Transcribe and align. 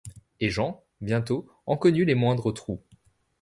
Et 0.39 0.49
Jean, 0.49 0.83
bientôt, 0.99 1.47
en 1.67 1.77
connut 1.77 2.05
les 2.05 2.15
moindres 2.15 2.51
trous. 2.51 2.81